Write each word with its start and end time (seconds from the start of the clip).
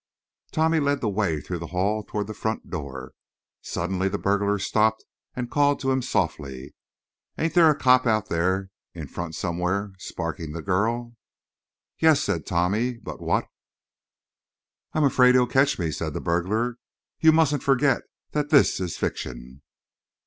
Tommy 0.51 0.79
led 0.79 0.99
the 0.99 1.07
way 1.09 1.39
through 1.39 1.59
the 1.59 1.67
hall 1.67 2.01
toward 2.03 2.25
the 2.25 2.33
front 2.33 2.71
door. 2.71 3.13
Suddenly 3.61 4.09
the 4.09 4.17
burglar 4.17 4.57
stopped 4.57 5.05
and 5.35 5.47
called 5.51 5.79
to 5.81 5.91
him 5.91 6.01
softly: 6.01 6.73
"Ain't 7.37 7.53
there 7.53 7.69
a 7.69 7.77
cop 7.77 8.07
out 8.07 8.27
there 8.27 8.71
in 8.95 9.07
front 9.07 9.35
somewhere 9.35 9.91
sparking 9.99 10.53
the 10.53 10.63
girl?" 10.63 11.13
"Yes," 11.99 12.19
said 12.19 12.47
Tommy, 12.47 12.97
"but 12.97 13.21
what—" 13.21 13.47
"I'm 14.93 15.03
afraid 15.03 15.35
he'll 15.35 15.45
catch 15.45 15.77
me," 15.77 15.91
said 15.91 16.15
the 16.15 16.19
burglar. 16.19 16.77
"You 17.19 17.31
mustn't 17.31 17.61
forget 17.61 18.01
that 18.31 18.49
this 18.49 18.79
is 18.79 18.97
fiction." 18.97 19.61